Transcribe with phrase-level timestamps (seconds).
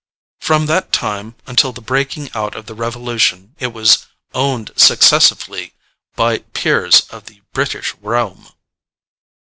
[0.39, 5.75] From that time until the breaking out of the Revolution it was "owned successively
[6.15, 8.47] by peers of the British realm."